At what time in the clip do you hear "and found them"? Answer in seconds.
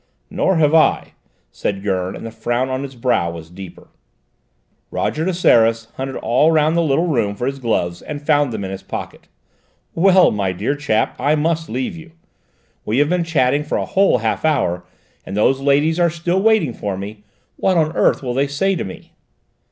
8.01-8.63